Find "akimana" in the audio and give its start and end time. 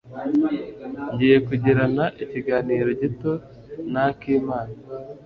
4.11-4.73